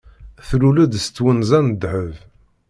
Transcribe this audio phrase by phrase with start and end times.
[0.47, 2.13] Tlul-d s twenza n ddheb.